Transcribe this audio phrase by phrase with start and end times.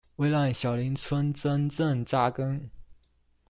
[0.15, 2.71] 為讓小林村真正扎根